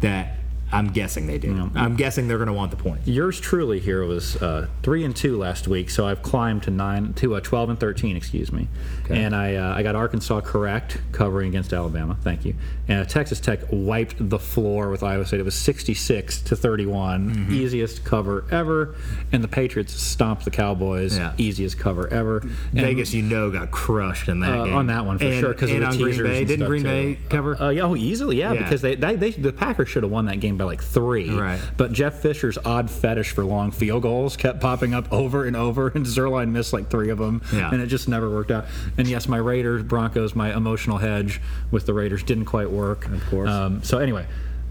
[0.00, 0.36] that
[0.74, 1.70] I'm guessing they do.
[1.74, 3.02] I'm guessing they're going to want the point.
[3.06, 7.12] Yours truly here was uh, three and two last week, so I've climbed to nine
[7.14, 8.16] to uh, twelve and thirteen.
[8.16, 8.68] Excuse me,
[9.04, 9.22] Okay.
[9.22, 12.16] and I uh, I got Arkansas correct covering against Alabama.
[12.22, 12.54] Thank you.
[12.88, 15.40] And uh, Texas Tech wiped the floor with Iowa State.
[15.40, 17.52] It was sixty six to thirty Mm-hmm.
[17.52, 18.94] easiest cover ever.
[19.32, 21.32] And the Patriots stomped the Cowboys, Yeah.
[21.38, 22.38] easiest cover ever.
[22.38, 25.40] And, Vegas, you know, got crushed in that uh, game on that one for and,
[25.40, 26.44] sure because of the on Green Bay.
[26.44, 26.88] Didn't Green too.
[26.88, 27.60] Bay cover?
[27.60, 28.62] Uh, yeah, oh, easily, yeah, Yeah.
[28.62, 31.30] because they, they, they the Packers should have won that game by like three.
[31.30, 31.60] Right.
[31.76, 35.88] But Jeff Fisher's odd fetish for long field goals kept popping up over and over,
[35.88, 37.70] and Zuerlein missed like three of them, Yeah.
[37.70, 38.66] and it just never worked out.
[38.98, 43.06] And yes, my Raiders Broncos, my emotional hedge with the Raiders didn't quite work.
[43.06, 43.48] Of course.
[43.50, 44.26] Um, so anyway,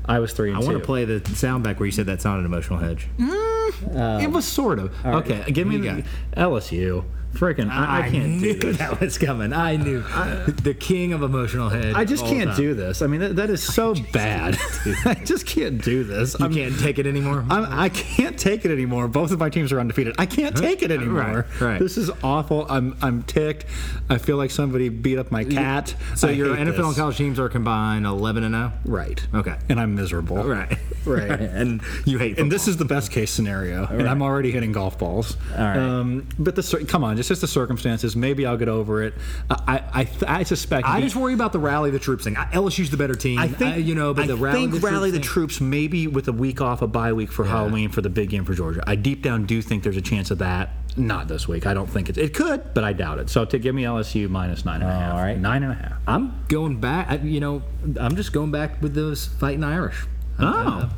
[0.05, 0.67] I was three and I two.
[0.67, 3.07] want to play the sound back where you said that's not an emotional hedge.
[3.17, 5.15] it was sort of right.
[5.15, 5.51] okay.
[5.51, 6.03] Give me the
[6.35, 7.05] LSU.
[7.33, 8.77] Freaking, I, I can't knew do this.
[8.77, 9.53] that was coming.
[9.53, 11.95] I knew the king of emotional hedge.
[11.95, 12.57] I just can't time.
[12.57, 13.01] do this.
[13.01, 14.55] I mean, that, that is so bad.
[15.05, 16.35] I just can't do this.
[16.39, 17.43] You I'm- can't take it anymore.
[17.49, 19.07] I'm, I can't take it anymore.
[19.07, 20.15] Both of my teams are undefeated.
[20.19, 21.47] I can't take it anymore.
[21.59, 21.79] Right, right.
[21.79, 22.65] This is awful.
[22.69, 23.65] I'm I'm ticked.
[24.09, 25.95] I feel like somebody beat up my cat.
[26.15, 26.85] so I your NFL this.
[26.87, 28.71] and college teams are combined 11 and 0.
[28.85, 29.27] right?
[29.33, 29.55] Okay.
[29.69, 30.43] And I'm miserable.
[30.43, 30.77] Right.
[31.05, 31.29] Right.
[31.31, 32.39] and you hate.
[32.39, 35.35] And this is the best case scenario, and I'm already hitting golf balls.
[35.51, 35.77] All right.
[35.77, 38.15] Um, but this come on, it's just the circumstances.
[38.15, 39.13] Maybe I'll get over it.
[39.49, 39.55] I
[39.93, 40.07] I, I,
[40.39, 40.85] I suspect.
[40.87, 42.35] I just worry about the rally the troops thing.
[42.35, 43.39] I- LSU's the better team.
[43.39, 45.61] I think I- you know, but I the rally think the rally troops the troops
[45.61, 48.53] maybe with a week off, a bye week for Halloween for the big game for
[48.53, 48.83] Georgia.
[48.85, 50.71] I deep down do think there's a chance of that.
[50.95, 51.65] Not this week.
[51.65, 52.17] I don't think it.
[52.19, 53.29] It could, but I doubt it.
[53.29, 55.13] So to give me LSU minus nine and a half.
[55.13, 55.39] All right.
[55.39, 55.93] nine and a half.
[56.07, 57.09] I'm going back.
[57.09, 57.63] I, you know,
[57.99, 60.05] I'm just going back with those fighting Irish.
[60.39, 60.91] Oh.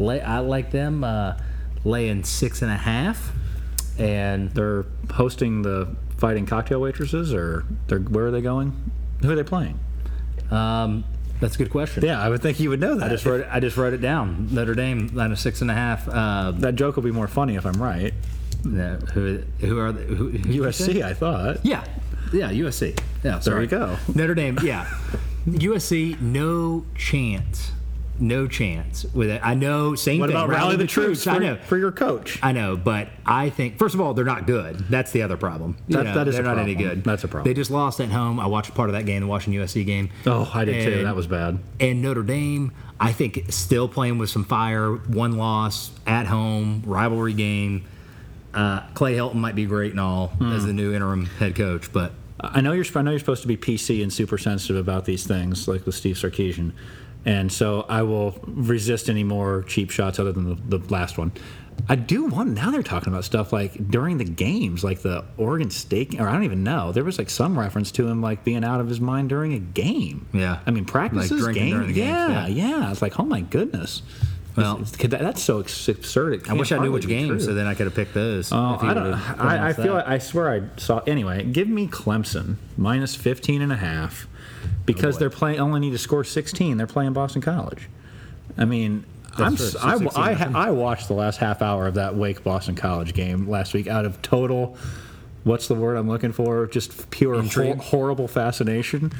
[0.00, 1.34] Lay, I like them uh,
[1.84, 3.30] laying six and a half,
[3.98, 8.90] and They're hosting the fighting cocktail waitresses, or they're where are they going?
[9.22, 9.78] Who are they playing?
[10.50, 11.04] um,
[11.38, 12.02] that's a good question.
[12.02, 13.06] Yeah, I would think you would know that.
[13.06, 13.40] I just wrote.
[13.40, 14.48] It, I just wrote it down.
[14.52, 16.08] Notre Dame line of six and a half.
[16.08, 18.14] Uh, that joke will be more funny if I'm right.
[18.66, 20.04] yeah, who, who are they?
[20.04, 20.94] Who, who did you say?
[20.94, 21.58] USC, I thought.
[21.64, 21.84] Yeah,
[22.32, 22.98] yeah, USC.
[23.22, 23.60] Yeah, sorry.
[23.60, 23.98] we go.
[24.14, 24.58] Notre Dame.
[24.62, 24.86] Yeah,
[25.46, 26.18] USC.
[26.22, 27.72] No chance.
[28.18, 29.40] No chance with it.
[29.44, 29.94] I know.
[29.94, 30.36] Same What thing.
[30.36, 31.56] about rally the troops I for, know.
[31.56, 32.38] for your coach?
[32.42, 34.78] I know, but I think first of all they're not good.
[34.88, 35.76] That's the other problem.
[35.88, 37.04] You know, that is they're not any good.
[37.04, 37.48] That's a problem.
[37.50, 38.40] They just lost at home.
[38.40, 40.10] I watched part of that game, the Washington USC game.
[40.26, 41.04] Oh, I did too.
[41.04, 41.58] That was bad.
[41.80, 44.94] And Notre Dame, I think, still playing with some fire.
[44.94, 47.84] One loss at home, rivalry game.
[48.54, 50.52] Uh, Clay Helton might be great and all Hmm.
[50.52, 52.84] as the new interim head coach, but I know you're.
[52.94, 55.94] I know you're supposed to be PC and super sensitive about these things, like with
[55.94, 56.72] Steve Sarkisian,
[57.26, 61.32] and so I will resist any more cheap shots other than the, the last one.
[61.90, 62.50] I do want.
[62.54, 66.32] Now they're talking about stuff like during the games, like the Oregon State, or I
[66.32, 66.90] don't even know.
[66.92, 69.58] There was like some reference to him like being out of his mind during a
[69.58, 70.26] game.
[70.32, 70.60] Yeah.
[70.66, 71.70] I mean practices, drinking game.
[71.74, 72.68] during the games, yeah, yeah.
[72.80, 74.00] yeah, It's like, oh my goodness.
[74.56, 76.48] Well- It's- it's- that's so absurd.
[76.48, 78.50] I wish I knew which game, so then I could have picked those.
[78.52, 79.12] Oh, I don't.
[79.38, 79.92] I, I feel.
[79.94, 81.00] Like, I swear I saw.
[81.06, 84.26] Anyway, give me Clemson minus 15 and a half
[84.86, 85.60] because they're playing.
[85.60, 86.76] Only need to score 16.
[86.76, 87.88] They're playing Boston College.
[88.56, 89.04] I mean.
[89.38, 89.66] I'm, true.
[89.66, 90.56] So I, 16 I, nothing.
[90.56, 94.06] I watched the last half hour of that Wake Boston College game last week out
[94.06, 94.78] of total,
[95.44, 96.66] what's the word I'm looking for?
[96.66, 97.78] Just pure hor- Intrigue?
[97.78, 99.12] horrible fascination.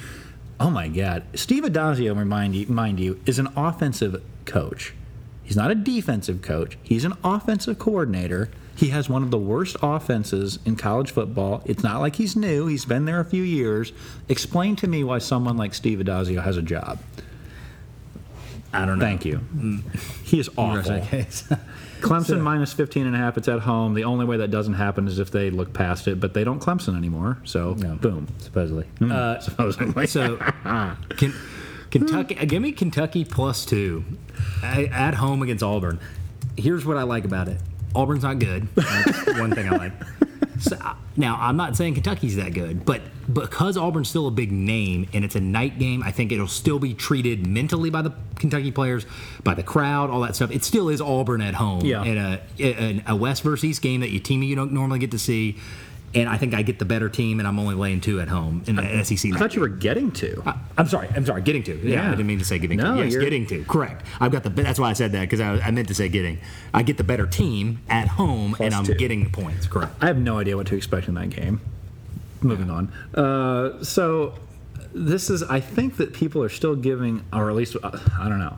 [0.59, 1.23] Oh my God.
[1.35, 4.95] Steve Addazio, remind you, mind you, is an offensive coach.
[5.43, 6.79] He's not a defensive coach.
[6.83, 8.51] He's an offensive coordinator.
[8.77, 11.63] He has one of the worst offenses in college football.
[11.65, 12.67] It's not like he's new.
[12.67, 13.93] He's been there a few years.
[14.29, 16.99] Explain to me why someone like Steve Addazio has a job.
[18.75, 19.05] I don't know.
[19.05, 19.41] Thank you.
[20.25, 21.01] He is awful.
[22.01, 23.39] Clemson minus 15 and a half.
[23.39, 23.95] It's at home.
[23.95, 26.61] The only way that doesn't happen is if they look past it, but they don't
[26.61, 27.39] Clemson anymore.
[27.45, 28.29] So, boom.
[28.39, 28.85] supposedly.
[28.99, 29.11] Hmm.
[29.11, 30.07] Uh, Supposedly.
[30.07, 30.37] so,
[31.17, 31.33] can,
[31.91, 34.05] Kentucky, uh, give me Kentucky plus two
[34.63, 35.99] at home against Auburn.
[36.59, 37.59] Here's what I like about it
[37.97, 38.69] Auburn's not good.
[38.75, 39.93] That's one thing I like.
[40.61, 44.53] So, uh, now, I'm not saying Kentucky's that good, but because Auburn's still a big
[44.53, 48.13] name and it's a night game, I think it'll still be treated mentally by the
[48.37, 49.05] Kentucky players,
[49.45, 50.51] by the crowd, all that stuff.
[50.51, 52.05] It still is Auburn at home Yeah.
[52.05, 55.11] in a, in a West versus East game that you team you don't normally get
[55.11, 55.57] to see.
[56.15, 58.63] And I think I get the better team, and I'm only laying two at home
[58.67, 59.35] in the SEC.
[59.35, 60.43] I thought you were getting to.
[60.47, 61.09] I- I'm sorry.
[61.15, 61.43] I'm sorry.
[61.43, 61.75] Getting to.
[61.77, 62.07] Yeah, Yeah.
[62.07, 63.03] I didn't mean to say getting No, to.
[63.05, 63.65] Yes, you're- getting to.
[63.65, 64.07] Correct.
[64.21, 64.49] I've got the.
[64.51, 66.39] That's why I said that because I, I meant to say getting.
[66.73, 68.95] I get the better team at home, and I'm two.
[68.95, 69.67] getting the points.
[69.67, 69.93] Correct.
[70.01, 71.61] I have no idea what to expect in that game.
[72.41, 72.93] Moving on.
[73.15, 74.35] Uh, so
[74.95, 75.43] this is.
[75.43, 78.57] I think that people are still giving, or at least uh, I don't know,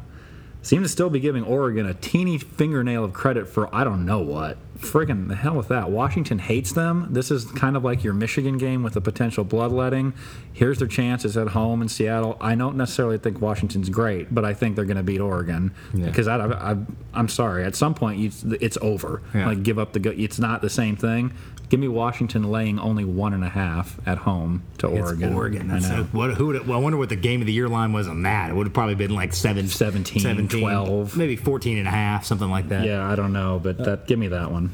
[0.62, 4.18] seem to still be giving Oregon a teeny fingernail of credit for I don't know
[4.21, 4.59] what.
[4.79, 5.90] Friggin' the hell with that.
[5.90, 7.09] Washington hates them.
[7.11, 10.12] This is kind of like your Michigan game with a potential bloodletting.
[10.53, 12.37] Here's their chances at home in Seattle.
[12.40, 16.29] I don't necessarily think Washington's great, but I think they're going to beat Oregon because
[16.29, 16.77] I, I, I,
[17.12, 17.64] I'm sorry.
[17.64, 19.23] At some point, you, it's over.
[19.35, 19.49] Yeah.
[19.49, 19.99] Like give up the.
[20.01, 21.33] Go- it's not the same thing.
[21.68, 25.28] Give me Washington laying only one and a half at home to Oregon.
[25.28, 25.70] It's Oregon.
[25.70, 26.04] I That's know.
[26.12, 28.22] what, who would, well, I wonder what the game of the year line was on
[28.22, 28.48] that.
[28.50, 31.16] It would have probably been like seven, 17, 12.
[31.16, 32.87] maybe 14 and a half, something like that.
[32.87, 34.70] Yeah, I don't know, but that give me that one.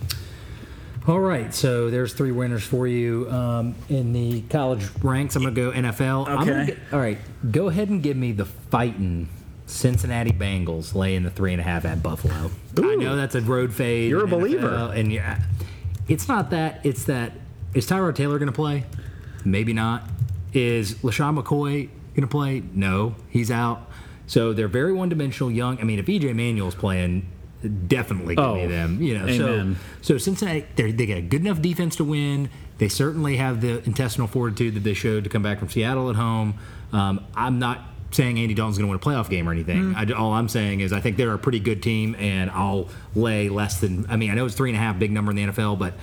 [1.09, 5.37] All right, so there's three winners for you um, in the college ranks.
[5.37, 6.29] I'm going to go NFL.
[6.29, 6.67] I'm gonna Okay.
[6.67, 7.19] get- all right,
[7.51, 9.29] go ahead and give me the fighting
[9.67, 12.51] Cincinnati Bengals laying the three and a half at Buffalo.
[12.79, 12.93] Ooh.
[12.93, 14.09] I know that's a road fade.
[14.11, 14.69] You're a in believer.
[14.69, 15.43] NFL, and yeah,
[16.09, 16.81] it's not that.
[16.85, 17.33] It's that.
[17.75, 18.85] Is Tyrod Taylor going to play?
[19.45, 20.05] Maybe not.
[20.53, 22.63] Is LeSean McCoy going to play?
[22.73, 23.91] No, he's out.
[24.27, 25.79] So they're very one-dimensional, young.
[25.81, 27.27] I mean, if EJ Manuel's playing,
[27.89, 29.03] definitely give me Oh, them.
[29.03, 29.77] You know, amen.
[30.01, 32.49] so so Cincinnati, they got a good enough defense to win.
[32.79, 36.17] They certainly have the intestinal fortitude that they showed to come back from Seattle at
[36.17, 36.55] home.
[36.93, 37.81] Um, I'm not
[38.15, 39.95] saying Andy Dalton's going to win a playoff game or anything.
[39.95, 40.13] Mm-hmm.
[40.13, 43.49] I, all I'm saying is I think they're a pretty good team, and I'll lay
[43.49, 44.07] less than.
[44.09, 45.95] I mean, I know it's three and a half, big number in the NFL, but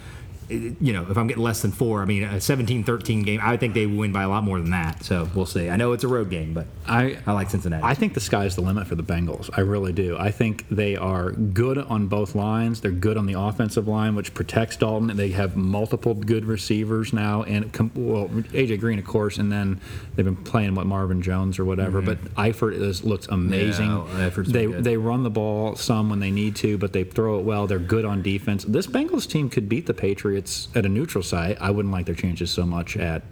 [0.51, 3.73] you know, if I'm getting less than four, I mean, a 17-13 game, I think
[3.73, 5.03] they win by a lot more than that.
[5.03, 5.69] So we'll see.
[5.69, 7.83] I know it's a road game, but I I like Cincinnati.
[7.83, 9.49] I think the sky's the limit for the Bengals.
[9.53, 10.17] I really do.
[10.17, 12.81] I think they are good on both lines.
[12.81, 15.15] They're good on the offensive line, which protects Dalton.
[15.15, 19.79] They have multiple good receivers now, and well, AJ Green, of course, and then
[20.15, 22.01] they've been playing what Marvin Jones or whatever.
[22.01, 23.89] But Eifert is, looks amazing.
[23.89, 24.41] Mm-hmm.
[24.41, 27.45] Yeah, they they run the ball some when they need to, but they throw it
[27.45, 27.67] well.
[27.67, 28.63] They're good on defense.
[28.65, 30.40] This Bengals team could beat the Patriots
[30.75, 31.57] at a neutral site.
[31.61, 33.23] I wouldn't like their chances so much at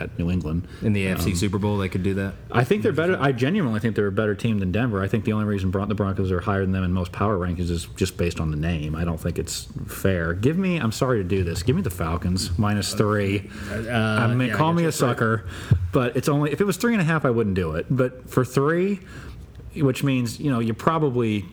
[0.00, 0.66] at New England.
[0.82, 2.34] in the AFC Super Bowl, they could do that.
[2.50, 3.16] I think they're better.
[3.20, 5.00] I genuinely think they're a better team than Denver.
[5.00, 7.38] I think the only reason Bron- the Broncos are higher than them in most power
[7.38, 8.96] rankings is just based on the name.
[8.96, 10.34] I don't think it's fair.
[10.34, 10.78] Give me.
[10.78, 11.62] I'm sorry to do this.
[11.62, 13.48] Give me the Falcons minus three.
[13.70, 15.46] I mean, Uh, yeah, call me a sucker,
[15.92, 17.86] but it's only if it was three and a half, I wouldn't do it.
[17.88, 18.98] But for three.
[19.82, 21.44] Which means you know you're probably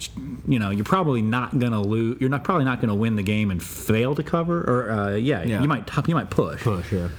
[0.48, 2.18] you know you're probably not gonna lose.
[2.22, 4.62] You're not probably not gonna win the game and fail to cover.
[4.62, 5.62] Or uh, yeah, Yeah.
[5.62, 6.62] you might you might push.
[6.64, 7.10] Push, yeah.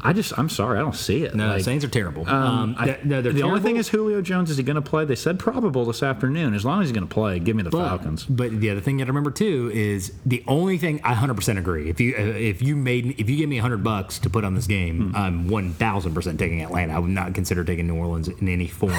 [0.00, 1.34] I just I'm sorry I don't see it.
[1.34, 2.28] No, Like, Saints are terrible.
[2.28, 4.48] um, I- th- no, they're the only thing is Julio Jones.
[4.50, 5.04] Is he going to play?
[5.04, 6.54] They said probable this afternoon.
[6.54, 8.24] As long as he's going to play, give me the But, Falcons.
[8.24, 11.58] but the other thing you got to remember too is the only thing I 100%
[11.58, 11.90] agree.
[11.90, 14.54] If you uh, if you made if you give me 100 bucks to put on
[14.54, 14.72] this Hmm.
[14.72, 16.94] game, I'm 1,000% taking Atlanta.
[16.94, 18.92] I would not consider taking New Orleans in any form.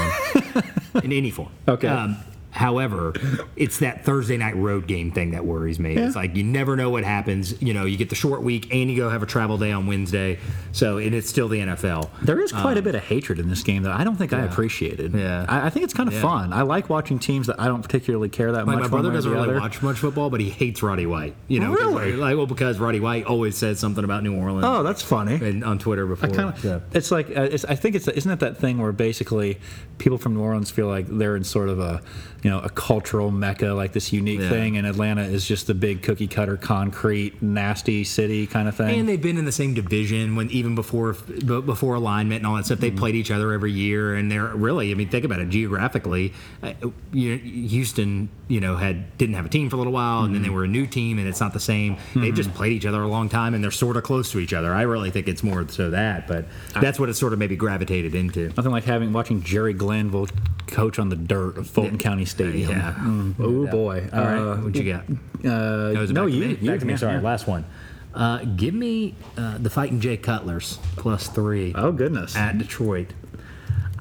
[1.03, 1.49] in any form.
[1.67, 1.87] Okay.
[1.87, 2.17] Um,
[2.59, 3.13] however,
[3.55, 5.95] it's that Thursday night road game thing that worries me.
[5.95, 7.59] It's like you never know what happens.
[7.61, 9.87] You know, you get the short week and you go have a travel day on
[9.87, 10.37] Wednesday.
[10.73, 12.09] So and it's still the NFL.
[12.21, 14.41] There is quite a bit of hatred in this game that I don't think I
[14.41, 15.13] appreciated.
[15.15, 15.45] Um, Yeah.
[15.47, 16.21] I, I think it's kind of Yeah.
[16.21, 16.53] fun.
[16.53, 18.83] I like watching teams that I don't particularly care that Like much.
[18.83, 19.59] my brother one way or doesn't really other.
[19.59, 21.35] watch much football, but he hates Roddy White.
[21.47, 22.13] You know, Really?
[22.13, 24.65] Like, well, because Roddy White always says something about New Orleans.
[24.67, 25.35] Oh, that's funny.
[25.35, 26.29] and on Twitter before.
[26.29, 26.81] I Kind of, so.
[26.93, 29.57] It's like uh, it's, I think it's isn't it that thing where basically
[29.97, 32.01] people from New Orleans feel like they're in sort of a
[32.43, 34.49] you know a cultural mecca, like this unique Yeah.
[34.49, 38.99] thing, and Atlanta is just the big cookie cutter, concrete, nasty city kind of thing.
[38.99, 42.55] And they've been in the same division when even before b- before alignment and all
[42.55, 42.79] that stuff.
[42.79, 42.99] They mm-hmm.
[42.99, 44.91] played each other every year, and they're really.
[44.91, 46.33] I mean, think about it geographically.
[46.63, 46.73] Uh,
[47.11, 50.41] you Houston, you know, had didn't have a team for a little while, and then
[50.41, 50.55] they mm-hmm.
[50.55, 51.97] were a new team, and it's not the same.
[52.15, 52.57] They've just mm-hmm.
[52.57, 54.73] played each other a long time, and they're sort of close to each other.
[54.73, 56.45] I really think it's more so that, but
[56.79, 58.49] that's what it sort of maybe gravitated into.
[58.49, 60.27] Nothing like having watching Jerry Glanville
[60.67, 62.71] coach on the dirt of Fulton County Stadium.
[62.71, 62.93] Yeah.
[62.97, 63.35] Mm.
[63.39, 64.07] Oh boy.
[64.13, 65.03] All right, Uh, what you got?
[65.09, 66.39] uh, No, is it no, back you.
[66.45, 66.57] me?
[66.61, 66.97] you Back to me.
[66.97, 67.65] Sorry, last one.
[68.13, 72.35] Uh, give me uh, the fighting Jay Cutlers plus three Oh goodness.
[72.35, 73.13] at Detroit.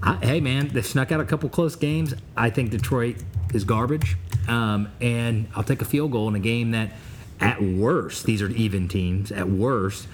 [0.03, 2.15] I, hey man, they snuck out a couple close games.
[2.37, 3.17] I think Detroit
[3.53, 6.93] is garbage, um, and I'll take a field goal in a game that,
[7.41, 9.31] at worst, these are even teams.
[9.33, 10.07] At worst,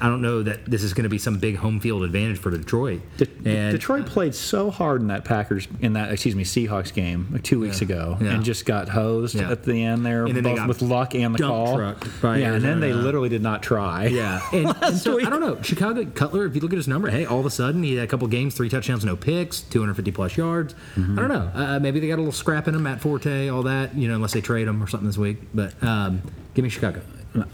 [0.00, 2.50] I- don't know that this is going to be some big home field advantage for
[2.50, 3.00] Detroit.
[3.16, 7.28] De- and Detroit played so hard in that Packers in that excuse me Seahawks game
[7.32, 8.34] like two weeks ago Yeah.
[8.34, 9.50] and just got hosed Yeah.
[9.50, 11.78] at the end there And then they got with luck and the call.
[11.80, 14.06] yeah, and then they literally did not try.
[14.06, 15.60] Yeah, and, and so I don't know.
[15.62, 18.04] Chicago Cutler, if you look at his number, hey, all of a sudden he had
[18.04, 20.74] a couple games, three touchdowns, no picks, 250 plus yards.
[20.96, 21.18] Mm-hmm.
[21.18, 21.50] I don't know.
[21.54, 23.94] Uh, maybe they got a little scrap in him, Matt Forte, all that.
[23.96, 25.38] You know, unless they trade him or something this week.
[25.52, 26.22] But um,
[26.54, 27.00] give me Chicago.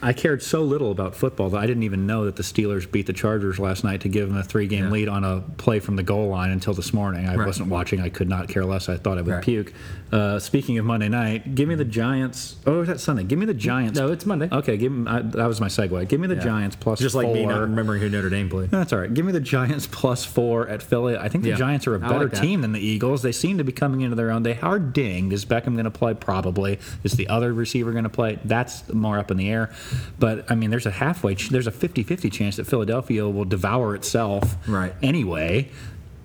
[0.03, 3.07] I cared so little about football that I didn't even know that the Steelers beat
[3.07, 4.91] the Chargers last night to give them a three-game Yeah.
[4.91, 7.27] lead on a play from the goal line until this morning.
[7.27, 7.47] I Right.
[7.47, 8.01] wasn't watching.
[8.01, 8.89] I could not care less.
[8.89, 9.43] I thought I would Right.
[9.43, 9.73] puke.
[10.13, 12.57] Uh, speaking of Monday night, give me the Giants.
[12.67, 13.25] Oh, is that Sunday?
[13.25, 13.99] Give me the Giants.
[13.99, 14.49] No, it's Monday.
[14.53, 16.07] Okay, give me, I, that was my segue.
[16.09, 17.35] Give me the Giants plus Just like four.
[17.35, 18.71] me not remembering who Notre Dame played.
[18.71, 19.13] That's all right.
[19.13, 21.17] Give me the Giants plus four at Philly.
[21.17, 21.57] I think the Yeah.
[21.57, 23.23] Giants are a better like team than the Eagles.
[23.23, 24.45] They seem to be coming into their own.
[24.45, 25.33] They are dinged.
[25.33, 26.15] Is Beckham going to play?
[26.15, 26.79] Probably.
[27.03, 28.39] Is the other receiver going to play?
[28.45, 29.71] That's more up in the air.
[30.19, 33.95] But I mean, there's a halfway, ch- there's a 50-50 chance that Philadelphia will devour
[33.95, 34.95] itself Right.
[35.03, 35.71] anyway,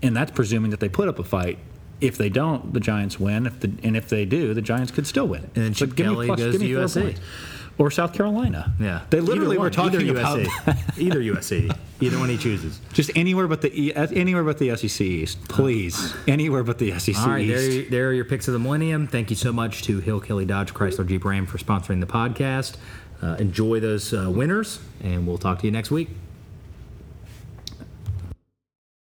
[0.02, 1.60] and that's presuming that they put up a fight.
[2.02, 3.46] If they don't, the Giants win.
[3.46, 5.44] If the, and if they do, the Giants could still win.
[5.56, 7.18] And then Chip But give me Kelly plus- goes to USC.
[7.78, 8.74] Or South Carolina.
[8.78, 12.78] Yeah, They literally were talking either about USC, either USC, either one he chooses.
[12.92, 15.46] just anywhere but the E- anywhere but the SEC East, oh.
[15.48, 16.14] please.
[16.28, 17.72] Anywhere but the SEC All right, East.
[17.72, 19.08] you- there are your picks of the millennium.
[19.08, 22.76] Thank you so much to Hill Kelly Dodge Chrysler Jeep Ram for sponsoring the podcast.
[23.22, 26.10] Uh, enjoy those uh, winners, and we'll talk to you next week.